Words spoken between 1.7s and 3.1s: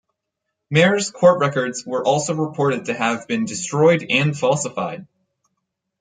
were also reported to